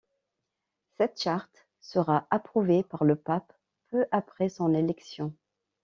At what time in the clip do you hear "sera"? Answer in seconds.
1.79-2.25